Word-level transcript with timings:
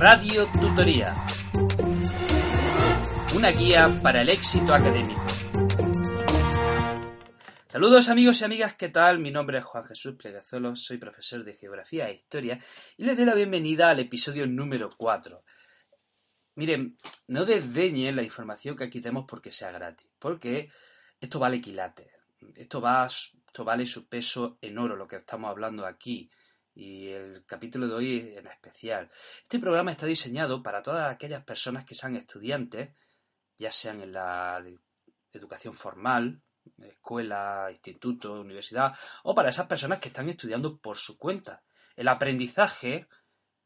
Radio 0.00 0.46
Tutoría. 0.52 1.26
Una 3.34 3.50
guía 3.50 3.90
para 4.00 4.22
el 4.22 4.28
éxito 4.28 4.72
académico. 4.72 5.20
Saludos 7.66 8.08
amigos 8.08 8.40
y 8.40 8.44
amigas, 8.44 8.74
¿qué 8.74 8.90
tal? 8.90 9.18
Mi 9.18 9.32
nombre 9.32 9.58
es 9.58 9.64
Juan 9.64 9.84
Jesús 9.84 10.14
Plegazuelo, 10.14 10.76
soy 10.76 10.98
profesor 10.98 11.42
de 11.42 11.54
Geografía 11.54 12.08
e 12.08 12.14
Historia 12.14 12.60
y 12.96 13.06
les 13.06 13.16
doy 13.16 13.26
la 13.26 13.34
bienvenida 13.34 13.90
al 13.90 13.98
episodio 13.98 14.46
número 14.46 14.88
4. 14.96 15.42
Miren, 16.54 16.96
no 17.26 17.44
desdeñen 17.44 18.14
la 18.14 18.22
información 18.22 18.76
que 18.76 18.84
aquí 18.84 19.00
tenemos 19.00 19.24
porque 19.26 19.50
sea 19.50 19.72
gratis, 19.72 20.06
porque 20.20 20.70
esto 21.20 21.40
vale 21.40 21.60
quilate, 21.60 22.08
esto, 22.54 22.80
va, 22.80 23.04
esto 23.04 23.64
vale 23.64 23.84
su 23.84 24.06
peso 24.06 24.58
en 24.60 24.78
oro, 24.78 24.94
lo 24.94 25.08
que 25.08 25.16
estamos 25.16 25.50
hablando 25.50 25.84
aquí 25.84 26.30
y 26.78 27.08
el 27.08 27.44
capítulo 27.44 27.88
de 27.88 27.94
hoy 27.94 28.34
en 28.36 28.46
especial. 28.46 29.10
Este 29.42 29.58
programa 29.58 29.90
está 29.90 30.06
diseñado 30.06 30.62
para 30.62 30.80
todas 30.80 31.12
aquellas 31.12 31.42
personas 31.42 31.84
que 31.84 31.96
sean 31.96 32.14
estudiantes, 32.14 32.90
ya 33.58 33.72
sean 33.72 34.00
en 34.00 34.12
la 34.12 34.64
educación 35.32 35.74
formal, 35.74 36.40
escuela, 36.78 37.66
instituto, 37.72 38.40
universidad, 38.40 38.96
o 39.24 39.34
para 39.34 39.48
esas 39.48 39.66
personas 39.66 39.98
que 39.98 40.06
están 40.06 40.28
estudiando 40.28 40.78
por 40.78 40.96
su 40.98 41.18
cuenta. 41.18 41.64
El 41.96 42.06
aprendizaje, 42.06 43.08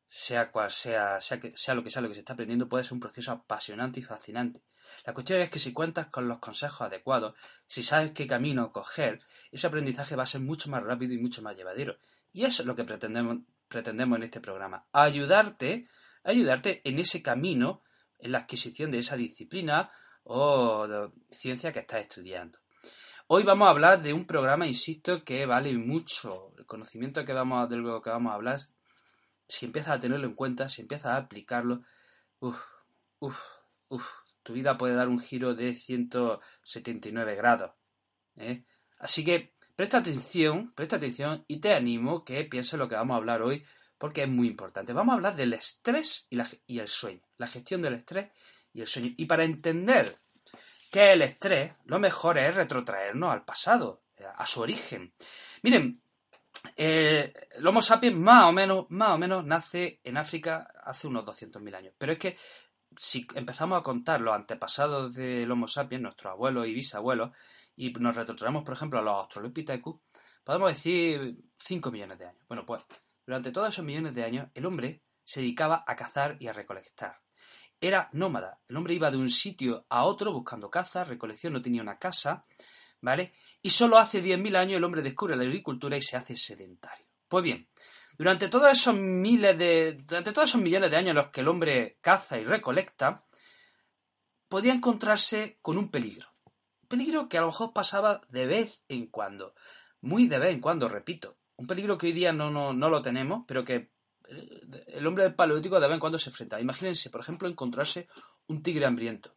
sea 0.08 0.50
cual 0.50 0.70
sea, 0.70 1.20
sea, 1.20 1.38
que, 1.38 1.54
sea 1.54 1.74
lo 1.74 1.84
que 1.84 1.90
sea 1.90 2.00
lo 2.00 2.08
que 2.08 2.14
se 2.14 2.20
está 2.20 2.32
aprendiendo, 2.32 2.70
puede 2.70 2.84
ser 2.84 2.94
un 2.94 3.00
proceso 3.00 3.30
apasionante 3.30 4.00
y 4.00 4.04
fascinante. 4.04 4.62
La 5.04 5.12
cuestión 5.12 5.38
es 5.42 5.50
que 5.50 5.58
si 5.58 5.74
cuentas 5.74 6.06
con 6.06 6.28
los 6.28 6.38
consejos 6.38 6.80
adecuados, 6.80 7.34
si 7.66 7.82
sabes 7.82 8.12
qué 8.12 8.26
camino 8.26 8.72
coger, 8.72 9.20
ese 9.50 9.66
aprendizaje 9.66 10.16
va 10.16 10.22
a 10.22 10.26
ser 10.26 10.40
mucho 10.40 10.70
más 10.70 10.82
rápido 10.82 11.12
y 11.12 11.18
mucho 11.18 11.42
más 11.42 11.54
llevadero. 11.54 11.98
Y 12.32 12.44
eso 12.44 12.62
es 12.62 12.66
lo 12.66 12.74
que 12.74 12.84
pretendemos, 12.84 13.38
pretendemos 13.68 14.16
en 14.16 14.22
este 14.24 14.40
programa, 14.40 14.86
ayudarte, 14.92 15.88
ayudarte 16.24 16.80
en 16.84 16.98
ese 16.98 17.22
camino, 17.22 17.82
en 18.18 18.32
la 18.32 18.38
adquisición 18.38 18.90
de 18.90 18.98
esa 18.98 19.16
disciplina 19.16 19.90
o 20.24 20.86
de 20.86 21.10
ciencia 21.30 21.72
que 21.72 21.80
estás 21.80 22.00
estudiando. 22.00 22.58
Hoy 23.26 23.44
vamos 23.44 23.66
a 23.66 23.70
hablar 23.70 24.02
de 24.02 24.12
un 24.12 24.26
programa, 24.26 24.66
insisto, 24.66 25.24
que 25.24 25.46
vale 25.46 25.72
mucho. 25.74 26.52
El 26.58 26.66
conocimiento 26.66 27.24
que 27.24 27.32
vamos 27.32 27.68
de 27.68 27.76
lo 27.76 28.02
que 28.02 28.10
vamos 28.10 28.32
a 28.32 28.34
hablar, 28.34 28.60
si 29.48 29.66
empiezas 29.66 29.96
a 29.96 30.00
tenerlo 30.00 30.26
en 30.26 30.34
cuenta, 30.34 30.68
si 30.68 30.82
empiezas 30.82 31.12
a 31.12 31.16
aplicarlo, 31.16 31.82
uff, 32.40 32.58
tu 34.42 34.52
vida 34.52 34.76
puede 34.76 34.94
dar 34.94 35.08
un 35.08 35.20
giro 35.20 35.54
de 35.54 35.74
179 35.74 37.36
grados. 37.36 37.72
¿eh? 38.36 38.64
Así 38.98 39.24
que 39.24 39.54
Presta 39.74 39.98
atención, 39.98 40.72
presta 40.74 40.96
atención 40.96 41.44
y 41.48 41.58
te 41.60 41.74
animo 41.74 42.24
que 42.24 42.44
pienses 42.44 42.78
lo 42.78 42.88
que 42.88 42.94
vamos 42.94 43.14
a 43.14 43.18
hablar 43.18 43.42
hoy 43.42 43.64
porque 43.96 44.22
es 44.22 44.28
muy 44.28 44.48
importante. 44.48 44.92
Vamos 44.92 45.12
a 45.12 45.16
hablar 45.16 45.36
del 45.36 45.54
estrés 45.54 46.26
y, 46.28 46.78
el 46.78 46.88
sueño, 46.88 47.22
la 47.36 47.46
gestión 47.46 47.82
del 47.82 47.94
estrés 47.94 48.30
y 48.72 48.80
el 48.80 48.86
sueño. 48.86 49.10
Y 49.16 49.26
para 49.26 49.44
entender 49.44 50.18
qué 50.90 51.10
es 51.10 51.14
el 51.14 51.22
estrés, 51.22 51.72
lo 51.84 51.98
mejor 51.98 52.36
es 52.36 52.54
retrotraernos 52.54 53.32
al 53.32 53.44
pasado, 53.44 54.02
a 54.36 54.44
su 54.44 54.60
origen. 54.60 55.14
Miren, 55.62 56.02
eh, 56.76 57.32
el 57.52 57.66
Homo 57.66 57.80
sapiens 57.80 58.16
más 58.16 58.44
o 58.44 58.52
menos, 58.52 58.86
más 58.90 59.10
o 59.10 59.18
menos 59.18 59.44
nace 59.44 60.00
en 60.04 60.16
África 60.16 60.68
hace 60.84 61.06
unos 61.06 61.24
200.000 61.24 61.74
años. 61.74 61.94
Pero 61.96 62.12
es 62.12 62.18
que 62.18 62.36
si 62.96 63.26
empezamos 63.34 63.78
a 63.78 63.82
contar 63.82 64.20
los 64.20 64.34
antepasados 64.34 65.14
del 65.14 65.50
Homo 65.50 65.66
sapiens, 65.68 66.02
nuestros 66.02 66.32
abuelos 66.32 66.66
y 66.66 66.74
bisabuelos, 66.74 67.30
y 67.76 67.92
nos 67.92 68.16
retrotraemos, 68.16 68.64
por 68.64 68.74
ejemplo, 68.74 68.98
a 68.98 69.02
los 69.02 69.14
Australopithecus, 69.14 70.00
podemos 70.44 70.74
decir 70.74 71.36
5 71.56 71.90
millones 71.90 72.18
de 72.18 72.26
años. 72.26 72.44
Bueno, 72.48 72.66
pues 72.66 72.82
durante 73.26 73.52
todos 73.52 73.68
esos 73.68 73.84
millones 73.84 74.14
de 74.14 74.24
años 74.24 74.48
el 74.54 74.66
hombre 74.66 75.02
se 75.24 75.40
dedicaba 75.40 75.84
a 75.86 75.96
cazar 75.96 76.36
y 76.40 76.48
a 76.48 76.52
recolectar. 76.52 77.20
Era 77.80 78.08
nómada. 78.12 78.60
El 78.68 78.76
hombre 78.76 78.94
iba 78.94 79.10
de 79.10 79.16
un 79.16 79.28
sitio 79.28 79.86
a 79.88 80.04
otro 80.04 80.32
buscando 80.32 80.70
caza, 80.70 81.04
recolección, 81.04 81.52
no 81.52 81.62
tenía 81.62 81.82
una 81.82 81.98
casa, 81.98 82.44
¿vale? 83.00 83.32
Y 83.60 83.70
solo 83.70 83.98
hace 83.98 84.22
10.000 84.22 84.56
años 84.56 84.76
el 84.76 84.84
hombre 84.84 85.02
descubre 85.02 85.36
la 85.36 85.42
agricultura 85.42 85.96
y 85.96 86.02
se 86.02 86.16
hace 86.16 86.36
sedentario. 86.36 87.06
Pues 87.28 87.42
bien, 87.42 87.68
durante 88.16 88.48
todos 88.48 88.70
esos 88.70 88.94
miles 88.94 89.58
de. 89.58 89.98
durante 90.04 90.32
todos 90.32 90.50
esos 90.50 90.60
millones 90.60 90.90
de 90.90 90.96
años 90.96 91.10
en 91.10 91.16
los 91.16 91.28
que 91.28 91.40
el 91.40 91.48
hombre 91.48 91.98
caza 92.00 92.38
y 92.38 92.44
recolecta, 92.44 93.24
podía 94.48 94.74
encontrarse 94.74 95.58
con 95.62 95.78
un 95.78 95.90
peligro 95.90 96.31
peligro 96.92 97.26
que 97.26 97.38
a 97.38 97.40
lo 97.40 97.46
mejor 97.46 97.72
pasaba 97.72 98.20
de 98.28 98.44
vez 98.44 98.82
en 98.86 99.06
cuando, 99.06 99.54
muy 100.02 100.26
de 100.26 100.38
vez 100.38 100.52
en 100.52 100.60
cuando, 100.60 100.90
repito. 100.90 101.38
Un 101.56 101.66
peligro 101.66 101.96
que 101.96 102.08
hoy 102.08 102.12
día 102.12 102.34
no, 102.34 102.50
no, 102.50 102.74
no 102.74 102.90
lo 102.90 103.00
tenemos, 103.00 103.44
pero 103.48 103.64
que 103.64 103.92
eh, 104.28 104.60
el 104.88 105.06
hombre 105.06 105.24
del 105.24 105.34
paleolítico 105.34 105.80
de 105.80 105.86
vez 105.86 105.94
en 105.94 106.00
cuando 106.00 106.18
se 106.18 106.28
enfrenta. 106.28 106.60
Imagínense, 106.60 107.08
por 107.08 107.22
ejemplo, 107.22 107.48
encontrarse 107.48 108.08
un 108.46 108.62
tigre 108.62 108.84
hambriento. 108.84 109.34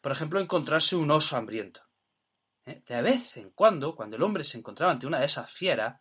Por 0.00 0.12
ejemplo, 0.12 0.40
encontrarse 0.40 0.96
un 0.96 1.10
oso 1.10 1.36
hambriento. 1.36 1.82
¿Eh? 2.64 2.82
De 2.86 3.02
vez 3.02 3.36
en 3.36 3.50
cuando, 3.50 3.94
cuando 3.94 4.16
el 4.16 4.22
hombre 4.22 4.42
se 4.42 4.56
encontraba 4.56 4.92
ante 4.92 5.06
una 5.06 5.20
de 5.20 5.26
esas 5.26 5.50
fieras, 5.50 6.00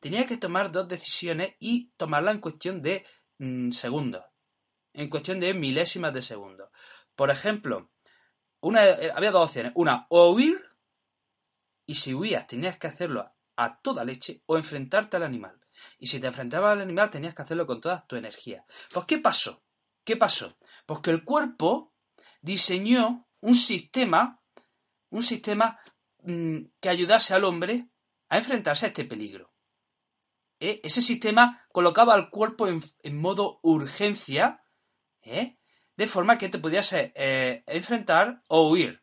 tenía 0.00 0.26
que 0.26 0.38
tomar 0.38 0.72
dos 0.72 0.88
decisiones 0.88 1.54
y 1.60 1.92
tomarla 1.96 2.32
en 2.32 2.40
cuestión 2.40 2.82
de 2.82 3.06
mm, 3.38 3.70
segundos. 3.70 4.24
En 4.92 5.08
cuestión 5.08 5.38
de 5.38 5.54
milésimas 5.54 6.12
de 6.12 6.22
segundos. 6.22 6.70
Por 7.14 7.30
ejemplo, 7.30 7.92
eh, 8.74 9.12
había 9.14 9.30
dos 9.30 9.44
opciones. 9.44 9.72
Una, 9.74 10.06
o 10.08 10.32
huir, 10.32 10.62
y 11.86 11.94
si 11.94 12.14
huías 12.14 12.46
tenías 12.46 12.78
que 12.78 12.86
hacerlo 12.86 13.32
a 13.56 13.80
toda 13.80 14.04
leche, 14.04 14.42
o 14.46 14.56
enfrentarte 14.56 15.16
al 15.16 15.22
animal. 15.22 15.60
Y 15.98 16.06
si 16.06 16.20
te 16.20 16.26
enfrentabas 16.26 16.72
al 16.72 16.80
animal 16.80 17.10
tenías 17.10 17.34
que 17.34 17.42
hacerlo 17.42 17.66
con 17.66 17.80
toda 17.80 18.06
tu 18.06 18.16
energía. 18.16 18.64
Pues 18.92 19.06
¿qué 19.06 19.18
pasó? 19.18 19.62
¿Qué 20.04 20.16
pasó? 20.16 20.56
Pues 20.86 21.00
que 21.00 21.10
el 21.10 21.24
cuerpo 21.24 21.94
diseñó 22.40 23.28
un 23.40 23.54
sistema, 23.54 24.42
un 25.10 25.22
sistema 25.22 25.78
mm, 26.22 26.58
que 26.80 26.88
ayudase 26.88 27.34
al 27.34 27.44
hombre 27.44 27.88
a 28.28 28.38
enfrentarse 28.38 28.86
a 28.86 28.88
este 28.88 29.04
peligro. 29.04 29.52
¿Eh? 30.60 30.80
Ese 30.82 31.02
sistema 31.02 31.66
colocaba 31.72 32.14
al 32.14 32.30
cuerpo 32.30 32.66
en, 32.66 32.82
en 33.02 33.20
modo 33.20 33.60
urgencia, 33.62 34.64
¿eh? 35.22 35.58
De 35.96 36.06
forma 36.06 36.38
que 36.38 36.48
te 36.48 36.58
podías 36.58 36.92
eh, 36.92 37.64
enfrentar 37.66 38.42
o 38.48 38.70
huir. 38.70 39.02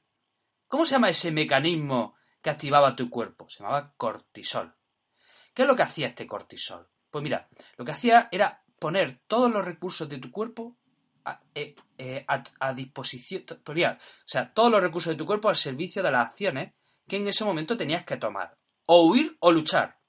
¿Cómo 0.67 0.85
se 0.85 0.93
llama 0.93 1.09
ese 1.09 1.31
mecanismo 1.31 2.15
que 2.41 2.49
activaba 2.49 2.95
tu 2.95 3.09
cuerpo? 3.09 3.49
Se 3.49 3.59
llamaba 3.59 3.93
cortisol. 3.97 4.75
¿Qué 5.53 5.63
es 5.63 5.67
lo 5.67 5.75
que 5.75 5.83
hacía 5.83 6.07
este 6.07 6.25
cortisol? 6.25 6.89
Pues 7.09 7.23
mira, 7.23 7.47
lo 7.77 7.85
que 7.85 7.91
hacía 7.91 8.27
era 8.31 8.63
poner 8.79 9.21
todos 9.27 9.51
los 9.51 9.63
recursos 9.63 10.09
de 10.09 10.17
tu 10.17 10.31
cuerpo 10.31 10.77
a, 11.25 11.41
eh, 11.53 11.75
eh, 11.97 12.25
disposición, 12.75 13.45
o 13.47 13.97
sea, 14.25 14.51
todos 14.53 14.71
los 14.71 14.81
recursos 14.81 15.11
de 15.11 15.17
tu 15.17 15.25
cuerpo 15.25 15.49
al 15.49 15.55
servicio 15.55 16.03
de 16.03 16.11
las 16.11 16.29
acciones 16.29 16.73
que 17.07 17.17
en 17.17 17.27
ese 17.27 17.45
momento 17.45 17.77
tenías 17.77 18.03
que 18.03 18.17
tomar. 18.17 18.57
O 18.85 19.05
huir 19.07 19.37
o 19.39 19.51
luchar. 19.51 19.99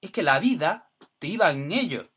Es 0.00 0.10
que 0.10 0.22
la 0.22 0.38
vida 0.38 0.90
te 1.18 1.28
iba 1.28 1.50
en 1.50 1.72
ello. 1.72 2.10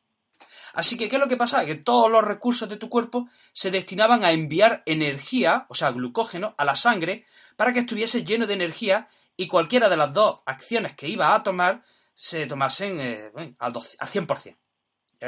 Así 0.77 0.95
que, 0.95 1.09
¿qué 1.09 1.15
es 1.15 1.19
lo 1.19 1.27
que 1.27 1.37
pasaba? 1.37 1.65
Que 1.65 1.73
todos 1.73 2.11
los 2.11 2.23
recursos 2.23 2.69
de 2.69 2.77
tu 2.77 2.87
cuerpo 2.87 3.27
se 3.51 3.71
destinaban 3.71 4.23
a 4.23 4.31
enviar 4.31 4.83
energía, 4.85 5.65
o 5.69 5.73
sea, 5.73 5.89
glucógeno, 5.89 6.53
a 6.55 6.65
la 6.65 6.75
sangre, 6.75 7.25
para 7.55 7.73
que 7.73 7.79
estuviese 7.79 8.23
lleno 8.23 8.45
de 8.45 8.53
energía 8.53 9.07
y 9.35 9.47
cualquiera 9.47 9.89
de 9.89 9.97
las 9.97 10.13
dos 10.13 10.41
acciones 10.45 10.93
que 10.93 11.07
iba 11.07 11.33
a 11.33 11.41
tomar 11.41 11.83
se 12.13 12.45
tomasen 12.45 12.99
eh, 12.99 13.31
al, 13.57 13.73
100%. 13.73 14.55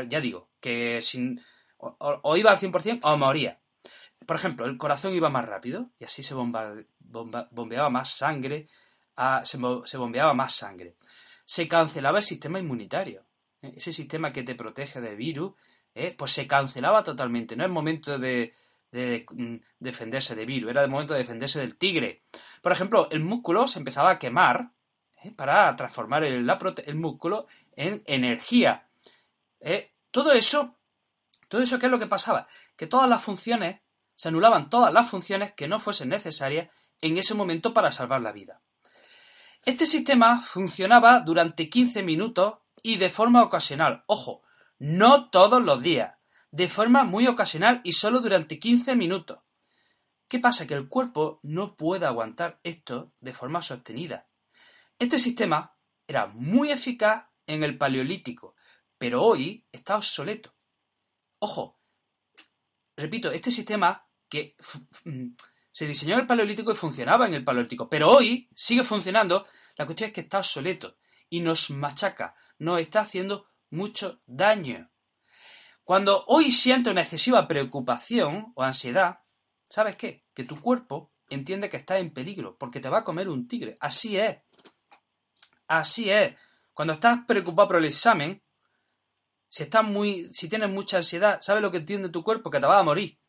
Ya, 0.07 0.21
digo, 0.21 0.49
que 0.59 1.01
sin, 1.01 1.41
o, 1.79 2.37
iba 2.37 2.51
al 2.51 2.59
100% 2.59 2.99
o 3.01 3.17
moría. 3.17 3.59
Por 4.27 4.35
ejemplo, 4.35 4.67
el 4.67 4.77
corazón 4.77 5.15
iba 5.15 5.31
más 5.31 5.47
rápido 5.47 5.89
y 5.97 6.03
así 6.03 6.21
se 6.21 6.35
bombeaba 6.35 7.89
más 7.89 8.11
sangre, 8.11 8.67
se 9.45 9.97
bombeaba 9.97 10.35
más 10.35 10.53
sangre. 10.53 10.95
Se 11.43 11.67
cancelaba 11.67 12.19
el 12.19 12.23
sistema 12.23 12.59
inmunitario 12.59 13.25
ese 13.61 13.93
sistema 13.93 14.31
que 14.31 14.43
te 14.43 14.55
protege 14.55 15.01
de 15.01 15.15
virus, 15.15 15.53
¿eh? 15.93 16.13
pues 16.17 16.31
se 16.31 16.47
cancelaba 16.47 17.03
totalmente. 17.03 17.55
No 17.55 17.65
es 17.65 17.69
momento 17.69 18.17
de, 18.17 18.53
mm, 18.91 19.55
defenderse 19.79 20.35
de 20.35 20.45
virus, 20.45 20.71
era 20.71 20.83
el 20.83 20.89
momento 20.89 21.13
de 21.13 21.19
defenderse 21.19 21.59
del 21.59 21.77
tigre. 21.77 22.23
Por 22.61 22.71
ejemplo, 22.71 23.09
el 23.11 23.21
músculo 23.21 23.67
se 23.67 23.79
empezaba 23.79 24.11
a 24.11 24.19
quemar 24.19 24.71
¿eh? 25.23 25.31
para 25.31 25.75
transformar 25.75 26.23
el, 26.23 26.45
músculo 26.95 27.47
en 27.75 28.01
energía. 28.05 28.87
¿eh? 29.59 29.91
Todo 30.11 30.31
eso, 30.31 30.77
todo 31.47 31.61
eso, 31.61 31.79
¿qué 31.79 31.87
es 31.87 31.91
lo 31.91 31.99
que 31.99 32.07
pasaba? 32.07 32.47
Que 32.75 32.87
todas 32.87 33.09
las 33.09 33.21
funciones, 33.21 33.81
se 34.15 34.29
anulaban 34.29 34.69
todas 34.69 34.93
las 34.93 35.09
funciones 35.09 35.53
que 35.53 35.67
no 35.67 35.79
fuesen 35.79 36.09
necesarias 36.09 36.69
en 37.01 37.17
ese 37.17 37.33
momento 37.33 37.73
para 37.73 37.91
salvar 37.91 38.21
la 38.21 38.31
vida. 38.31 38.61
Este 39.65 39.85
sistema 39.85 40.41
funcionaba 40.41 41.19
durante 41.19 41.69
15 41.69 42.03
minutos 42.03 42.55
y 42.83 42.97
de 42.97 43.09
forma 43.09 43.43
ocasional. 43.43 44.03
Ojo, 44.07 44.43
no 44.77 45.29
todos 45.29 45.61
los 45.61 45.81
días, 45.81 46.15
de 46.51 46.69
forma 46.69 47.03
muy 47.03 47.27
ocasional 47.27 47.81
y 47.83 47.93
solo 47.93 48.19
durante 48.19 48.59
15 48.59 48.95
minutos. 48.95 49.39
¿Qué 50.27 50.39
pasa? 50.39 50.67
Que 50.67 50.75
el 50.75 50.87
cuerpo 50.87 51.39
no 51.43 51.75
puede 51.75 52.05
aguantar 52.05 52.59
esto 52.63 53.13
de 53.19 53.33
forma 53.33 53.61
sostenida. 53.61 54.27
Este 54.99 55.19
sistema 55.19 55.75
era 56.07 56.27
muy 56.27 56.71
eficaz 56.71 57.25
en 57.47 57.63
el 57.63 57.77
paleolítico, 57.77 58.55
pero 58.97 59.23
hoy 59.23 59.65
está 59.71 59.95
obsoleto. 59.95 60.53
Ojo, 61.39 61.79
repito, 62.95 63.31
este 63.31 63.49
sistema 63.49 64.07
que 64.27 64.55
mm, 65.05 65.29
se 65.71 65.87
diseñó 65.87 66.15
en 66.15 66.21
el 66.21 66.27
Paleolítico 66.27 66.71
y 66.71 66.75
funcionaba 66.75 67.25
en 67.25 67.33
el 67.33 67.43
Paleolítico, 67.43 67.89
pero 67.89 68.11
hoy 68.11 68.49
sigue 68.53 68.83
funcionando, 68.83 69.47
la 69.77 69.85
cuestión 69.85 70.09
es 70.09 70.13
que 70.13 70.21
está 70.21 70.39
obsoleto 70.39 70.97
y 71.29 71.39
nos 71.39 71.69
machaca, 71.69 72.35
nos 72.59 72.79
está 72.79 73.01
haciendo 73.01 73.47
mucho 73.71 74.21
daño. 74.25 74.91
Cuando 75.83 76.23
hoy 76.27 76.51
sientes 76.51 76.91
una 76.91 77.01
excesiva 77.01 77.47
preocupación 77.47 78.53
o 78.55 78.61
ansiedad, 78.61 79.21
¿sabes 79.69 79.95
qué? 79.95 80.25
Que 80.33 80.43
tu 80.43 80.61
cuerpo 80.61 81.11
entiende 81.29 81.69
que 81.69 81.77
estás 81.77 81.99
en 81.99 82.13
peligro 82.13 82.57
porque 82.57 82.79
te 82.79 82.89
va 82.89 82.99
a 82.99 83.03
comer 83.03 83.27
un 83.27 83.47
tigre. 83.47 83.77
Así 83.79 84.17
es. 84.17 84.37
Así 85.67 86.09
es. 86.09 86.35
Cuando 86.73 86.93
estás 86.93 87.19
preocupado 87.27 87.69
por 87.69 87.77
el 87.77 87.85
examen, 87.85 88.43
si 89.47 89.63
estás 89.63 89.83
muy, 89.83 90.31
si 90.31 90.47
tienes 90.47 90.69
mucha 90.69 90.97
ansiedad, 90.97 91.39
¿sabes 91.41 91.63
lo 91.63 91.71
que 91.71 91.77
entiende 91.77 92.09
tu 92.09 92.23
cuerpo? 92.23 92.51
Que 92.51 92.59
te 92.59 92.67
vas 92.67 92.79
a 92.79 92.83
morir. 92.83 93.19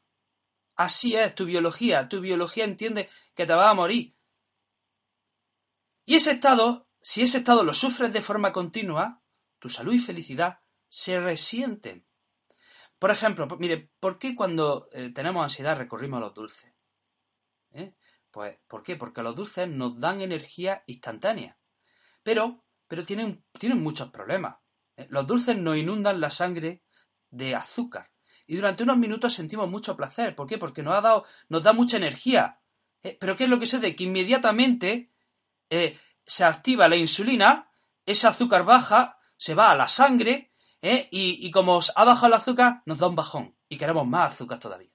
Así 0.77 1.15
es 1.15 1.35
tu 1.35 1.47
biología. 1.47 2.09
Tu 2.09 2.21
biología 2.21 2.65
entiende 2.65 3.09
que 3.35 3.47
te 3.47 3.53
vas 3.53 3.69
a 3.69 3.75
morir. 3.75 4.15
Y 6.05 6.17
ese 6.17 6.33
estado, 6.33 6.89
si 7.01 7.23
ese 7.23 7.39
estado 7.39 7.65
lo 7.65 7.73
sufres 7.75 8.13
de 8.13 8.23
forma 8.23 8.53
continua, 8.53 9.20
tu 9.61 9.69
salud 9.69 9.93
y 9.93 10.01
felicidad 10.01 10.59
se 10.89 11.21
resienten. 11.21 12.05
Por 12.99 13.11
ejemplo, 13.11 13.47
mire, 13.59 13.91
¿por 14.01 14.19
qué 14.19 14.35
cuando 14.35 14.89
eh, 14.93 15.11
tenemos 15.11 15.43
ansiedad 15.43 15.79
recurrimos 15.79 16.19
a 16.19 16.21
los 16.21 16.35
dulces? 16.35 16.75
¿Eh? 17.73 17.95
Pues, 18.31 18.59
¿por 18.67 18.83
qué? 18.83 18.97
Porque 18.97 19.23
los 19.23 19.37
dulces 19.37 19.69
nos 19.69 19.99
dan 20.01 20.21
energía 20.21 20.83
instantánea. 20.87 21.59
Pero, 22.23 22.65
pero 22.89 23.05
tienen, 23.05 23.45
tienen 23.59 23.83
muchos 23.83 24.11
problemas. 24.11 24.57
¿eh? 24.97 25.07
Los 25.09 25.27
dulces 25.27 25.57
nos 25.57 25.77
inundan 25.77 26.21
la 26.21 26.31
sangre 26.31 26.83
de 27.31 27.55
azúcar. 27.55 28.11
Y 28.47 28.57
durante 28.57 28.83
unos 28.83 28.99
minutos 28.99 29.35
sentimos 29.35 29.71
mucho 29.71 29.97
placer. 29.97 30.35
¿Por 30.35 30.47
qué? 30.49 30.59
Porque 30.59 30.83
nos, 30.83 30.95
ha 30.95 31.01
dado, 31.01 31.25
nos 31.49 31.63
da 31.63 31.73
mucha 31.73 31.97
energía. 31.97 32.61
Pero 33.01 33.37
¿qué 33.37 33.45
es 33.45 33.51
lo 33.51 33.59
que 33.59 33.67
sucede? 33.67 33.95
Que 33.95 34.05
inmediatamente 34.05 35.13
se 35.69 36.45
activa 36.45 36.89
la 36.89 36.97
insulina, 36.97 37.71
ese 38.05 38.27
azúcar 38.27 38.65
baja, 38.65 39.20
se 39.41 39.55
va 39.55 39.71
a 39.71 39.75
la 39.75 39.89
sangre, 39.89 40.53
y, 40.83 41.47
y 41.47 41.51
como 41.51 41.81
ha 41.97 42.05
bajado 42.05 42.27
el 42.27 42.35
azúcar, 42.35 42.83
nos 42.85 42.99
da 42.99 43.07
un 43.07 43.15
bajón. 43.15 43.57
Y 43.71 43.79
queremos 43.79 44.07
más 44.07 44.35
azúcar 44.35 44.59
todavía. 44.59 44.91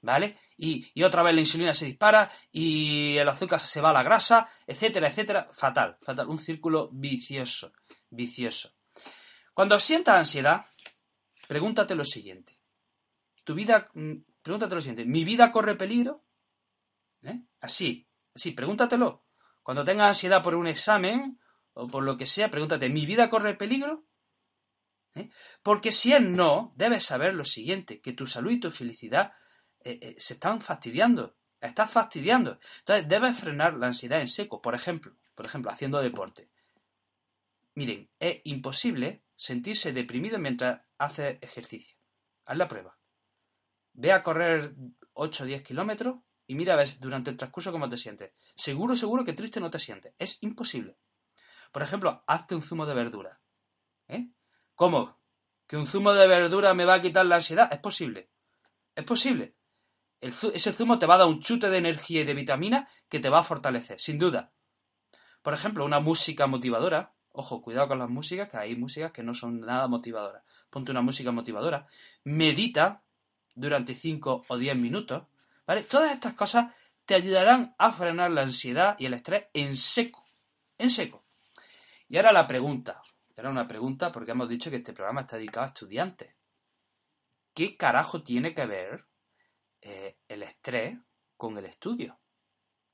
¿vale? 0.00 0.38
Y, 0.56 1.02
otra 1.02 1.22
vez 1.22 1.34
la 1.34 1.40
insulina 1.40 1.74
se 1.74 1.86
dispara 1.86 2.30
y 2.50 3.16
el 3.16 3.28
azúcar 3.28 3.60
se 3.60 3.80
va 3.80 3.90
a 3.90 3.92
la 3.92 4.02
grasa, 4.02 4.48
etcétera, 4.66 5.08
etcétera. 5.08 5.48
Fatal, 5.52 5.98
fatal. 6.02 6.28
Un 6.28 6.38
círculo 6.38 6.90
vicioso, 6.92 7.72
vicioso. 8.10 8.72
Cuando 9.52 9.78
sientas 9.80 10.16
ansiedad, 10.16 10.66
pregúntate 11.48 11.94
lo 11.94 12.04
siguiente. 12.04 12.58
Tu 13.44 13.54
vida, 13.54 13.86
mm, 13.94 14.14
pregúntate 14.42 14.74
lo 14.74 14.80
siguiente. 14.80 15.04
¿Mi 15.04 15.24
vida 15.24 15.50
corre 15.52 15.74
peligro? 15.74 16.24
¿Eh? 17.22 17.42
Así, 17.60 18.08
así, 18.34 18.52
pregúntatelo. 18.52 19.24
Cuando 19.62 19.84
tengas 19.84 20.08
ansiedad 20.08 20.42
por 20.42 20.54
un 20.54 20.66
examen 20.66 21.38
o 21.74 21.88
por 21.88 22.04
lo 22.04 22.16
que 22.16 22.26
sea, 22.26 22.50
pregúntate, 22.50 22.88
¿mi 22.88 23.04
vida 23.04 23.28
corre 23.30 23.54
peligro? 23.54 24.04
¿Eh? 25.14 25.28
Porque 25.62 25.92
si 25.92 26.12
es 26.12 26.22
no, 26.22 26.72
debes 26.76 27.04
saber 27.04 27.34
lo 27.34 27.44
siguiente, 27.44 28.00
que 28.00 28.12
tu 28.12 28.26
salud 28.26 28.50
y 28.50 28.60
tu 28.60 28.70
felicidad 28.70 29.32
eh, 29.80 29.98
eh, 30.00 30.16
se 30.18 30.34
están 30.34 30.60
fastidiando. 30.60 31.36
Estás 31.60 31.90
fastidiando. 31.90 32.58
Entonces, 32.80 33.08
debes 33.08 33.38
frenar 33.38 33.74
la 33.74 33.86
ansiedad 33.86 34.20
en 34.20 34.28
seco. 34.28 34.60
Por 34.60 34.74
ejemplo, 34.74 35.16
por 35.34 35.46
ejemplo, 35.46 35.70
haciendo 35.70 36.00
deporte. 36.00 36.50
Miren, 37.74 38.10
es 38.18 38.40
imposible 38.44 39.24
sentirse 39.34 39.92
deprimido 39.92 40.38
mientras 40.38 40.82
haces 40.98 41.38
ejercicio. 41.40 41.96
Haz 42.44 42.56
la 42.56 42.68
prueba. 42.68 42.98
Ve 43.94 44.12
a 44.12 44.22
correr 44.22 44.74
8 45.14 45.44
o 45.44 45.46
10 45.46 45.62
kilómetros 45.62 46.16
y 46.46 46.54
mira 46.54 46.74
a 46.74 46.76
ver 46.76 46.88
durante 47.00 47.30
el 47.30 47.36
transcurso 47.36 47.72
cómo 47.72 47.88
te 47.88 47.96
sientes. 47.96 48.32
Seguro, 48.54 48.96
seguro 48.96 49.24
que 49.24 49.32
triste 49.32 49.60
no 49.60 49.70
te 49.70 49.78
sientes. 49.78 50.14
Es 50.18 50.42
imposible. 50.42 50.98
Por 51.74 51.82
ejemplo, 51.82 52.24
hazte 52.26 52.54
un 52.54 52.62
zumo 52.62 52.86
de 52.86 52.94
verdura. 52.94 53.40
¿Eh? 54.08 54.30
¿Cómo? 54.74 55.18
¿Que 55.66 55.76
un 55.76 55.86
zumo 55.86 56.14
de 56.14 56.26
verdura 56.26 56.72
me 56.72 56.86
va 56.86 56.94
a 56.94 57.02
quitar 57.02 57.26
la 57.26 57.34
ansiedad? 57.34 57.68
Es 57.70 57.80
posible. 57.80 58.30
Es 58.94 59.04
posible 59.04 59.54
ese 60.24 60.72
zumo 60.72 60.98
te 60.98 61.06
va 61.06 61.16
a 61.16 61.18
dar 61.18 61.28
un 61.28 61.40
chute 61.40 61.68
de 61.68 61.78
energía 61.78 62.22
y 62.22 62.24
de 62.24 62.34
vitamina 62.34 62.88
que 63.08 63.20
te 63.20 63.28
va 63.28 63.40
a 63.40 63.44
fortalecer, 63.44 64.00
sin 64.00 64.18
duda. 64.18 64.52
Por 65.42 65.52
ejemplo, 65.52 65.84
una 65.84 66.00
música 66.00 66.46
motivadora. 66.46 67.12
Ojo, 67.32 67.60
cuidado 67.60 67.88
con 67.88 67.98
las 67.98 68.08
músicas, 68.08 68.48
que 68.48 68.56
hay 68.56 68.76
músicas 68.76 69.12
que 69.12 69.22
no 69.22 69.34
son 69.34 69.60
nada 69.60 69.88
motivadoras. 69.88 70.44
Ponte 70.70 70.92
una 70.92 71.02
música 71.02 71.32
motivadora. 71.32 71.88
Medita 72.22 73.02
durante 73.54 73.94
5 73.94 74.44
o 74.48 74.56
10 74.56 74.76
minutos. 74.76 75.24
¿Vale? 75.66 75.82
Todas 75.82 76.12
estas 76.12 76.34
cosas 76.34 76.72
te 77.04 77.14
ayudarán 77.14 77.74
a 77.78 77.92
frenar 77.92 78.30
la 78.30 78.42
ansiedad 78.42 78.96
y 78.98 79.06
el 79.06 79.14
estrés 79.14 79.46
en 79.52 79.76
seco. 79.76 80.24
En 80.78 80.90
seco. 80.90 81.23
Y 82.08 82.16
ahora 82.16 82.32
la 82.32 82.46
pregunta. 82.46 83.02
Ahora 83.36 83.50
una 83.50 83.66
pregunta 83.66 84.12
porque 84.12 84.30
hemos 84.30 84.48
dicho 84.48 84.70
que 84.70 84.76
este 84.76 84.92
programa 84.92 85.22
está 85.22 85.36
dedicado 85.36 85.64
a 85.64 85.68
estudiantes. 85.68 86.34
¿Qué 87.52 87.76
carajo 87.76 88.22
tiene 88.22 88.54
que 88.54 88.66
ver 88.66 89.06
eh, 89.86 90.16
el 90.28 90.42
estrés 90.42 90.96
con 91.36 91.58
el 91.58 91.66
estudio. 91.66 92.18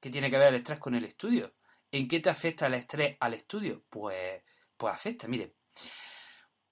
¿Qué 0.00 0.10
tiene 0.10 0.28
que 0.28 0.36
ver 0.36 0.48
el 0.48 0.56
estrés 0.56 0.80
con 0.80 0.96
el 0.96 1.04
estudio? 1.04 1.54
¿En 1.92 2.08
qué 2.08 2.18
te 2.18 2.30
afecta 2.30 2.66
el 2.66 2.74
estrés 2.74 3.16
al 3.20 3.34
estudio? 3.34 3.84
Pues, 3.88 4.42
pues 4.76 4.92
afecta, 4.92 5.28
mire. 5.28 5.54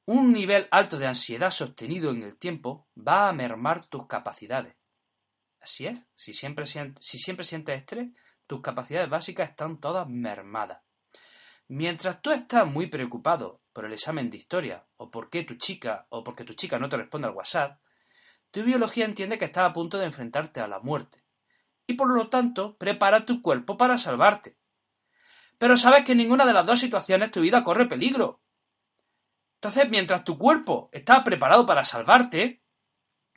Un 0.07 0.33
nivel 0.33 0.67
alto 0.73 0.99
de 0.99 1.07
ansiedad 1.07 1.53
sostenido 1.53 2.11
en 2.11 2.25
el 2.25 2.37
tiempo 2.37 2.89
va 2.97 3.29
a 3.29 3.33
mermar 3.33 3.85
tus 3.85 4.09
capacidades. 4.09 4.75
Así 5.61 5.87
es, 5.87 6.01
si 6.17 6.33
siempre, 6.33 6.67
si 6.67 7.19
siempre 7.19 7.45
sientes 7.45 7.79
estrés, 7.79 8.09
tus 8.49 8.61
capacidades 8.61 9.09
básicas 9.09 9.51
están 9.51 9.79
todas 9.79 10.09
mermadas. 10.09 10.83
Mientras 11.69 12.23
tú 12.23 12.31
estás 12.31 12.67
muy 12.67 12.87
preocupado 12.87 13.63
por 13.73 13.85
el 13.85 13.93
examen 13.93 14.31
de 14.31 14.39
historia, 14.39 14.87
o 14.97 15.11
porque 15.11 15.45
tu 15.45 15.55
chica, 15.55 16.07
o 16.09 16.25
porque 16.25 16.45
tu 16.45 16.55
chica 16.55 16.79
no 16.79 16.89
te 16.89 16.97
responde 16.97 17.29
al 17.29 17.35
WhatsApp, 17.35 17.81
tu 18.51 18.63
biología 18.63 19.05
entiende 19.05 19.39
que 19.39 19.45
estás 19.45 19.69
a 19.69 19.73
punto 19.73 19.99
de 19.99 20.07
enfrentarte 20.07 20.61
a 20.61 20.67
la 20.69 20.81
muerte. 20.81 21.25
Y 21.87 21.95
por 21.95 22.09
lo 22.09 22.29
tanto, 22.29 22.77
prepara 22.79 23.27
tu 23.27 23.43
cuerpo 23.43 23.77
para 23.77 23.99
salvarte. 23.99 24.59
Pero 25.59 25.77
sabes 25.77 26.05
que 26.05 26.13
en 26.13 26.19
ninguna 26.19 26.47
de 26.47 26.55
las 26.55 26.67
dos 26.67 26.81
situaciones 26.81 27.31
tu 27.31 27.41
vida 27.41 27.63
corre 27.63 27.87
peligro. 27.87 28.41
Entonces, 29.57 29.91
mientras 29.91 30.25
tu 30.25 30.39
cuerpo 30.39 30.89
está 30.93 31.23
preparado 31.23 31.67
para 31.67 31.85
salvarte, 31.85 32.63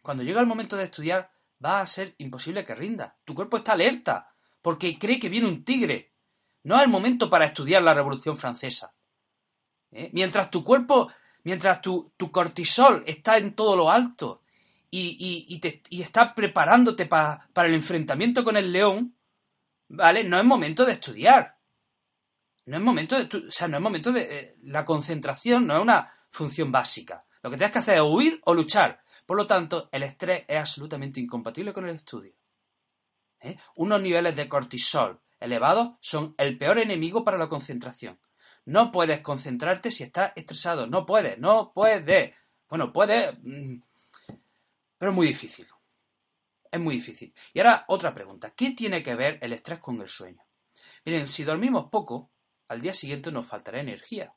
cuando 0.01 0.23
llega 0.23 0.39
el 0.39 0.47
momento 0.47 0.77
de 0.77 0.85
estudiar, 0.85 1.31
va 1.63 1.81
a 1.81 1.87
ser 1.87 2.15
imposible 2.17 2.63
que 2.63 2.75
rinda. 2.75 3.17
Tu 3.25 3.35
cuerpo 3.35 3.57
está 3.57 3.73
alerta, 3.73 4.33
porque 4.61 4.97
cree 4.97 5.19
que 5.19 5.29
viene 5.29 5.47
un 5.47 5.63
tigre. 5.63 6.10
No 6.63 6.77
es 6.77 6.83
el 6.83 6.89
momento 6.89 7.29
para 7.29 7.45
estudiar 7.45 7.81
la 7.81 7.93
Revolución 7.93 8.37
Francesa. 8.37 8.93
¿Eh? 9.91 10.09
Mientras 10.13 10.49
tu 10.49 10.63
cuerpo, 10.63 11.11
mientras 11.43 11.81
tu, 11.81 12.13
tu 12.17 12.31
cortisol 12.31 13.03
está 13.05 13.37
en 13.37 13.53
todo 13.53 13.75
lo 13.75 13.91
alto, 13.91 14.41
y, 14.93 15.47
y, 15.89 16.01
estás 16.01 16.33
preparándote 16.33 17.05
para 17.05 17.47
el 17.55 17.73
enfrentamiento 17.73 18.43
con 18.43 18.57
el 18.57 18.73
león, 18.73 19.15
¿vale? 19.87 20.25
No 20.25 20.37
es 20.37 20.43
momento 20.43 20.85
de 20.85 20.91
estudiar. 20.91 21.57
No 22.65 22.77
es 22.77 22.83
momento 22.83 23.17
de, 23.17 23.47
o 23.47 23.51
sea, 23.51 23.67
no 23.69 23.77
es 23.77 23.83
momento 23.83 24.11
de, 24.11 24.21
eh, 24.21 24.55
la 24.63 24.85
concentración 24.85 25.65
no 25.65 25.77
es 25.77 25.81
una 25.81 26.11
función 26.29 26.71
básica. 26.71 27.25
Lo 27.41 27.49
que 27.49 27.57
tienes 27.57 27.71
que 27.71 27.79
hacer 27.79 27.95
es 27.95 28.01
huir 28.01 28.39
o 28.43 28.53
luchar. 28.53 29.01
Por 29.25 29.37
lo 29.37 29.47
tanto, 29.47 29.89
el 29.91 30.03
estrés 30.03 30.43
es 30.47 30.59
absolutamente 30.59 31.19
incompatible 31.19 31.73
con 31.73 31.87
el 31.87 31.95
estudio. 31.95 32.33
¿Eh? 33.39 33.57
Unos 33.75 34.01
niveles 34.01 34.35
de 34.35 34.49
cortisol 34.49 35.21
elevados 35.41 35.97
son 35.99 36.35
el 36.37 36.57
peor 36.57 36.79
enemigo 36.79 37.23
para 37.25 37.37
la 37.37 37.49
concentración. 37.49 38.19
No 38.65 38.91
puedes 38.91 39.21
concentrarte 39.21 39.91
si 39.91 40.03
estás 40.03 40.31
estresado. 40.35 40.87
No 40.87 41.05
puedes, 41.05 41.37
no 41.39 41.73
puedes. 41.73 42.35
Bueno, 42.69 42.93
puedes. 42.93 43.35
Mm, 43.41 43.81
pero 44.97 45.11
es 45.11 45.15
muy 45.15 45.27
difícil. 45.27 45.67
Es 46.71 46.79
muy 46.79 46.95
difícil. 46.95 47.33
Y 47.53 47.59
ahora 47.59 47.85
otra 47.87 48.13
pregunta. 48.13 48.51
¿Qué 48.51 48.71
tiene 48.71 49.03
que 49.03 49.15
ver 49.15 49.39
el 49.41 49.51
estrés 49.51 49.79
con 49.79 49.99
el 49.99 50.07
sueño? 50.07 50.45
Miren, 51.03 51.27
si 51.27 51.43
dormimos 51.43 51.89
poco, 51.89 52.31
al 52.67 52.79
día 52.79 52.93
siguiente 52.93 53.31
nos 53.31 53.47
faltará 53.47 53.81
energía. 53.81 54.33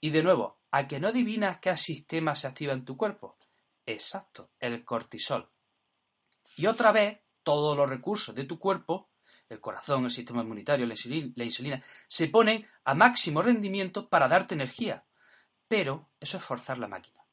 Y 0.00 0.10
de 0.10 0.22
nuevo, 0.22 0.60
¿a 0.72 0.86
que 0.86 1.00
no 1.00 1.08
adivinas 1.08 1.60
qué 1.60 1.76
sistema 1.76 2.34
se 2.34 2.48
activa 2.48 2.72
en 2.74 2.84
tu 2.84 2.96
cuerpo? 2.96 3.38
Exacto, 3.86 4.50
el 4.58 4.84
cortisol. 4.84 5.50
Y 6.56 6.66
otra 6.66 6.92
vez, 6.92 7.20
todos 7.42 7.76
los 7.76 7.88
recursos 7.88 8.34
de 8.34 8.44
tu 8.44 8.58
cuerpo, 8.58 9.08
el 9.48 9.60
corazón, 9.60 10.04
el 10.04 10.10
sistema 10.10 10.42
inmunitario, 10.42 10.86
la 10.86 11.44
insulina, 11.44 11.82
se 12.08 12.28
ponen 12.28 12.66
a 12.84 12.94
máximo 12.94 13.42
rendimiento 13.42 14.08
para 14.08 14.28
darte 14.28 14.54
energía. 14.54 15.04
Pero 15.68 16.10
eso 16.20 16.36
es 16.38 16.44
forzar 16.44 16.78
la 16.78 16.88
máquina. 16.88 17.24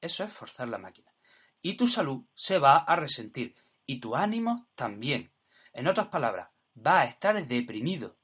Eso 0.00 0.24
es 0.24 0.32
forzar 0.32 0.68
la 0.68 0.78
máquina 0.78 1.12
y 1.60 1.76
tu 1.76 1.86
salud 1.86 2.24
se 2.34 2.58
va 2.58 2.78
a 2.78 2.96
resentir 2.96 3.54
y 3.84 4.00
tu 4.00 4.16
ánimo 4.16 4.68
también. 4.74 5.32
En 5.72 5.88
otras 5.88 6.08
palabras, 6.08 6.50
va 6.74 7.00
a 7.00 7.04
estar 7.04 7.46
deprimido. 7.46 8.18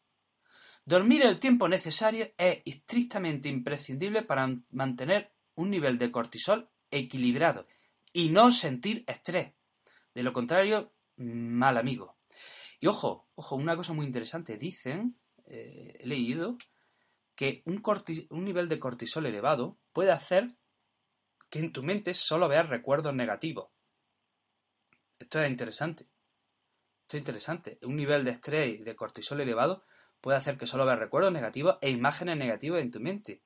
Dormir 0.85 1.23
el 1.23 1.39
tiempo 1.39 1.69
necesario 1.69 2.33
es 2.37 2.61
estrictamente 2.65 3.49
imprescindible 3.49 4.23
para 4.23 4.49
mantener 4.71 5.33
un 5.55 5.71
nivel 5.71 5.99
de 5.99 6.11
cortisol 6.11 6.71
equilibrado 6.91 7.67
y 8.13 8.29
no 8.29 8.53
sentir 8.53 9.05
estrés. 9.07 9.55
De 10.15 10.23
lo 10.23 10.33
contrario, 10.33 10.93
mal 11.17 11.79
amigo. 11.79 12.14
Y 12.85 12.87
ojo, 12.87 13.31
ojo, 13.35 13.57
una 13.57 13.77
cosa 13.77 13.95
muy 13.95 14.05
interesante. 14.05 14.59
Dicen, 14.59 15.19
eh, 15.47 15.97
he 16.01 16.07
leído, 16.07 16.59
que 17.35 17.63
un, 17.65 18.45
nivel 18.45 18.69
de 18.69 18.79
cortisol 18.79 19.25
elevado 19.25 19.79
puede 19.95 20.13
hacer 20.13 20.55
que 21.49 21.61
en 21.61 21.73
tu 21.73 21.83
mente 21.83 22.13
solo 22.13 22.47
veas 22.47 22.69
recuerdos 22.69 23.15
negativos. 23.15 23.71
Esto 25.19 25.41
es 25.41 25.49
interesante. 25.49 26.11
Esto 27.05 27.17
es 27.17 27.21
interesante. 27.23 27.79
Un 27.85 27.97
nivel 27.97 28.23
de 28.23 28.33
estrés 28.33 28.79
y 28.79 28.83
de 28.83 28.95
cortisol 28.95 29.41
elevado 29.41 29.87
puede 30.21 30.37
hacer 30.37 30.59
que 30.59 30.67
solo 30.67 30.85
veas 30.85 30.99
recuerdos 30.99 31.33
negativos 31.33 31.79
e 31.81 31.89
imágenes 31.89 32.37
negativas 32.37 32.83
en 32.83 32.91
tu 32.91 33.01
mente. 33.01 33.45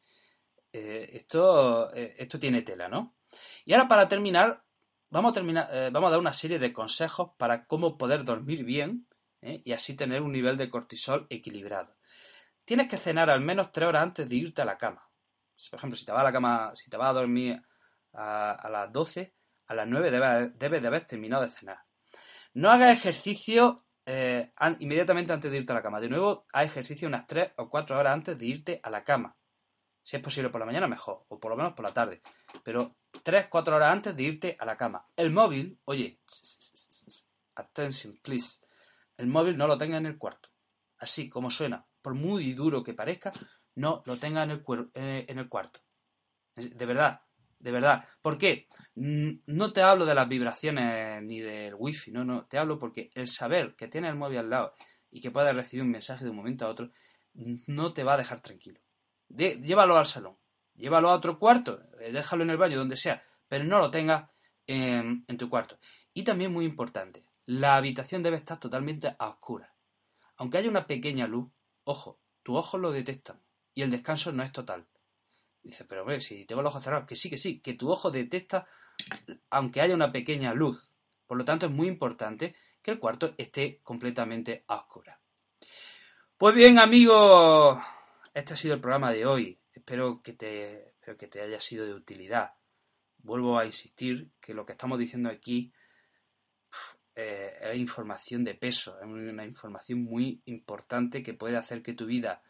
Eh, 0.72 1.10
esto, 1.12 1.94
eh, 1.94 2.16
esto 2.18 2.40
tiene 2.40 2.62
tela, 2.62 2.88
¿no? 2.88 3.14
Y 3.64 3.72
ahora 3.72 3.86
para 3.86 4.08
terminar, 4.08 4.64
vamos 5.10 5.30
a, 5.30 5.34
terminar, 5.34 5.92
vamos 5.92 6.08
a 6.08 6.10
dar 6.10 6.18
una 6.18 6.32
serie 6.32 6.58
de 6.58 6.72
consejos 6.72 7.30
para 7.38 7.66
cómo 7.66 7.96
poder 7.96 8.24
dormir 8.24 8.64
bien 8.64 9.06
y 9.42 9.72
así 9.72 9.94
tener 9.94 10.22
un 10.22 10.32
nivel 10.32 10.56
de 10.56 10.68
cortisol 10.68 11.26
equilibrado. 11.30 11.96
Tienes 12.64 12.88
que 12.88 12.96
cenar 12.96 13.30
al 13.30 13.40
menos 13.40 13.72
tres 13.72 13.88
horas 13.88 14.02
antes 14.02 14.28
de 14.28 14.36
irte 14.36 14.62
a 14.62 14.64
la 14.64 14.76
cama. 14.76 15.08
Por 15.70 15.78
ejemplo, 15.78 15.96
si 15.96 16.04
te 16.04 16.12
vas 16.12 16.20
a 16.20 16.24
la 16.24 16.32
cama, 16.32 16.72
si 16.74 16.90
te 16.90 16.96
vas 16.96 17.08
a 17.08 17.14
dormir 17.14 17.62
a, 18.12 18.68
las 18.70 18.92
12, 18.92 19.34
a 19.66 19.74
las 19.74 19.86
9 19.86 20.10
debes, 20.58 20.82
de 20.82 20.88
haber 20.88 21.06
terminado 21.06 21.42
de 21.42 21.50
cenar. 21.50 21.78
No 22.54 22.70
hagas 22.70 22.96
ejercicio 22.96 23.86
eh, 24.06 24.52
inmediatamente 24.80 25.32
antes 25.32 25.50
de 25.50 25.58
irte 25.58 25.72
a 25.72 25.76
la 25.76 25.82
cama. 25.82 26.00
De 26.00 26.08
nuevo, 26.08 26.46
haz 26.52 26.66
ejercicio 26.66 27.08
unas 27.08 27.26
3 27.26 27.52
o 27.56 27.68
4 27.68 27.98
horas 27.98 28.12
antes 28.12 28.38
de 28.38 28.46
irte 28.46 28.80
a 28.82 28.90
la 28.90 29.04
cama. 29.04 29.36
Si 30.02 30.16
es 30.16 30.22
posible 30.22 30.50
por 30.50 30.60
la 30.60 30.66
mañana, 30.66 30.86
mejor, 30.86 31.24
o 31.28 31.38
por 31.38 31.50
lo 31.50 31.56
menos 31.56 31.74
por 31.74 31.84
la 31.84 31.92
tarde. 31.92 32.22
Pero 32.64 32.96
3, 33.22 33.48
4 33.48 33.76
horas 33.76 33.92
antes 33.92 34.16
de 34.16 34.22
irte 34.22 34.56
a 34.58 34.64
la 34.64 34.76
cama. 34.76 35.06
El 35.16 35.30
móvil, 35.30 35.78
oye, 35.84 36.20
attention, 37.54 38.14
please. 38.22 38.67
El 39.18 39.26
móvil 39.26 39.58
no 39.58 39.66
lo 39.66 39.76
tenga 39.76 39.98
en 39.98 40.06
el 40.06 40.16
cuarto. 40.16 40.48
Así 40.96 41.28
como 41.28 41.50
suena, 41.50 41.86
por 42.00 42.14
muy 42.14 42.54
duro 42.54 42.82
que 42.82 42.94
parezca, 42.94 43.32
no 43.74 44.02
lo 44.06 44.16
tenga 44.16 44.42
en 44.44 44.50
el, 44.50 44.64
en 44.94 45.38
el 45.38 45.48
cuarto. 45.48 45.80
De 46.56 46.86
verdad, 46.86 47.20
de 47.58 47.72
verdad. 47.72 48.04
¿Por 48.22 48.38
qué? 48.38 48.68
No 48.94 49.72
te 49.72 49.82
hablo 49.82 50.06
de 50.06 50.14
las 50.14 50.28
vibraciones 50.28 51.22
ni 51.22 51.40
del 51.40 51.74
wifi, 51.76 52.10
no, 52.10 52.24
no. 52.24 52.46
Te 52.46 52.58
hablo 52.58 52.78
porque 52.78 53.10
el 53.14 53.28
saber 53.28 53.76
que 53.76 53.88
tienes 53.88 54.10
el 54.10 54.16
móvil 54.16 54.38
al 54.38 54.50
lado 54.50 54.72
y 55.10 55.20
que 55.20 55.30
puedes 55.30 55.54
recibir 55.54 55.84
un 55.84 55.90
mensaje 55.90 56.24
de 56.24 56.30
un 56.30 56.36
momento 56.36 56.66
a 56.66 56.70
otro 56.70 56.90
no 57.66 57.92
te 57.92 58.04
va 58.04 58.14
a 58.14 58.16
dejar 58.16 58.40
tranquilo. 58.40 58.80
llévalo 59.28 59.96
al 59.96 60.06
salón, 60.06 60.38
llévalo 60.74 61.10
a 61.10 61.14
otro 61.14 61.38
cuarto, 61.38 61.80
eh, 62.00 62.10
déjalo 62.12 62.42
en 62.42 62.50
el 62.50 62.56
baño, 62.56 62.78
donde 62.78 62.96
sea, 62.96 63.22
pero 63.46 63.64
no 63.64 63.78
lo 63.78 63.90
tengas 63.90 64.30
en, 64.66 65.24
en 65.28 65.38
tu 65.38 65.48
cuarto. 65.48 65.78
Y 66.12 66.24
también 66.24 66.52
muy 66.52 66.64
importante, 66.64 67.24
la 67.48 67.76
habitación 67.76 68.22
debe 68.22 68.36
estar 68.36 68.60
totalmente 68.60 69.16
a 69.18 69.26
oscuras. 69.26 69.70
Aunque 70.36 70.58
haya 70.58 70.68
una 70.68 70.86
pequeña 70.86 71.26
luz, 71.26 71.50
ojo, 71.84 72.20
tus 72.42 72.58
ojos 72.58 72.78
lo 72.78 72.92
detectan 72.92 73.40
y 73.72 73.80
el 73.80 73.90
descanso 73.90 74.32
no 74.32 74.42
es 74.42 74.52
total. 74.52 74.86
Dice, 75.62 75.86
pero 75.86 76.02
hombre, 76.02 76.20
si 76.20 76.44
tengo 76.44 76.60
los 76.60 76.72
ojos 76.72 76.84
cerrados, 76.84 77.06
que 77.06 77.16
sí, 77.16 77.30
que 77.30 77.38
sí, 77.38 77.60
que 77.60 77.72
tu 77.72 77.90
ojo 77.90 78.10
detecta 78.10 78.66
aunque 79.48 79.80
haya 79.80 79.94
una 79.94 80.12
pequeña 80.12 80.52
luz. 80.52 80.90
Por 81.26 81.38
lo 81.38 81.44
tanto, 81.46 81.64
es 81.64 81.72
muy 81.72 81.88
importante 81.88 82.54
que 82.82 82.90
el 82.90 82.98
cuarto 82.98 83.32
esté 83.38 83.80
completamente 83.82 84.64
a 84.68 84.76
oscuras. 84.76 85.18
Pues 86.36 86.54
bien, 86.54 86.78
amigos, 86.78 87.78
este 88.34 88.52
ha 88.52 88.56
sido 88.58 88.74
el 88.74 88.80
programa 88.82 89.10
de 89.10 89.24
hoy. 89.24 89.58
Espero 89.72 90.20
que 90.22 90.34
te, 90.34 90.88
espero 90.90 91.16
que 91.16 91.28
te 91.28 91.40
haya 91.40 91.62
sido 91.62 91.86
de 91.86 91.94
utilidad. 91.94 92.56
Vuelvo 93.16 93.58
a 93.58 93.64
insistir 93.64 94.32
que 94.38 94.52
lo 94.52 94.66
que 94.66 94.72
estamos 94.72 94.98
diciendo 94.98 95.30
aquí 95.30 95.72
eh, 97.20 97.58
es 97.60 97.76
información 97.76 98.44
de 98.44 98.54
peso, 98.54 98.96
es 99.00 99.04
una 99.04 99.44
información 99.44 100.04
muy 100.04 100.40
importante 100.44 101.20
que 101.20 101.34
puede 101.34 101.56
hacer 101.56 101.82
que 101.82 101.92
tu 101.92 102.06
vida 102.06 102.42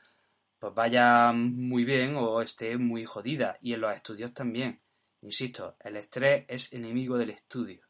pues 0.59 0.75
vaya 0.75 1.33
muy 1.33 1.85
bien 1.85 2.17
o 2.17 2.43
esté 2.43 2.77
muy 2.77 3.07
jodida. 3.07 3.57
Y 3.63 3.73
en 3.73 3.81
los 3.81 3.97
estudios 3.97 4.35
también. 4.35 4.83
Insisto, 5.23 5.77
el 5.81 5.97
estrés 5.97 6.45
es 6.49 6.73
enemigo 6.75 7.17
del 7.17 7.31
estudio. 7.31 7.87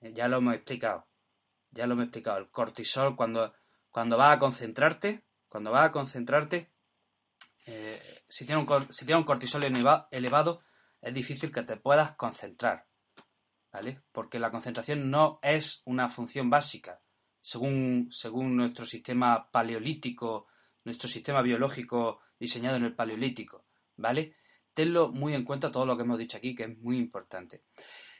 Eh, 0.00 0.12
ya 0.14 0.28
lo 0.28 0.36
hemos 0.36 0.54
explicado. 0.54 1.08
Ya 1.72 1.88
lo 1.88 1.94
hemos 1.94 2.04
explicado. 2.04 2.38
El 2.38 2.50
cortisol, 2.50 3.16
cuando, 3.16 3.52
cuando 3.90 4.16
vas 4.16 4.36
a 4.36 4.38
concentrarte, 4.38 5.24
cuando 5.48 5.72
vas 5.72 5.88
a 5.88 5.92
concentrarte, 5.92 6.70
eh, 7.66 8.22
si, 8.28 8.46
tiene 8.46 8.62
un, 8.62 8.92
si 8.92 9.06
tiene 9.06 9.18
un 9.18 9.26
cortisol 9.26 9.64
elevado, 9.64 10.62
es 11.00 11.12
difícil 11.12 11.50
que 11.50 11.64
te 11.64 11.76
puedas 11.76 12.14
concentrar. 12.14 12.86
¿Vale? 13.76 14.00
Porque 14.10 14.38
la 14.38 14.50
concentración 14.50 15.10
no 15.10 15.38
es 15.42 15.82
una 15.84 16.08
función 16.08 16.48
básica. 16.48 17.02
Según, 17.42 18.08
nuestro 18.56 18.86
sistema 18.86 19.50
paleolítico 19.50 20.46
nuestro 20.82 21.10
sistema 21.10 21.42
biológico 21.42 22.20
diseñado 22.38 22.76
en 22.76 22.84
el 22.84 22.94
Paleolítico, 22.94 23.66
¿vale? 23.96 24.36
Tenlo 24.72 25.10
muy 25.10 25.34
en 25.34 25.44
cuenta 25.44 25.70
todo 25.70 25.84
lo 25.84 25.94
que 25.94 26.04
hemos 26.04 26.18
dicho 26.18 26.38
aquí, 26.38 26.54
que 26.54 26.62
es 26.62 26.78
muy 26.78 26.96
importante. 26.96 27.64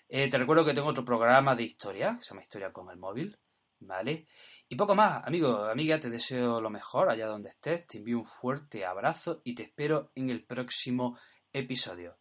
Eh, 0.09 0.29
te 0.29 0.37
recuerdo 0.37 0.65
que 0.65 0.75
tengo 0.75 0.89
otro 0.89 1.05
programa 1.05 1.55
de 1.55 1.63
historia, 1.63 2.17
que 2.17 2.23
se 2.23 2.31
llama 2.31 2.43
Historia 2.43 2.73
con 2.73 2.91
el 2.91 2.99
móvil, 2.99 3.39
¿vale? 3.79 4.27
Y 4.69 4.77
poco 4.77 4.95
más, 4.95 5.25
amigo, 5.25 5.65
amiga, 5.65 5.99
te 5.99 6.11
deseo 6.11 6.61
lo 6.61 6.69
mejor 6.69 7.09
allá 7.09 7.27
donde 7.27 7.51
estés, 7.51 7.87
te 7.87 7.99
envío 7.99 8.19
un 8.19 8.27
fuerte 8.27 8.85
abrazo 8.85 9.41
y 9.43 9.55
te 9.55 9.63
espero 9.63 10.11
en 10.15 10.29
el 10.29 10.45
próximo 10.45 11.17
episodio. 11.53 12.19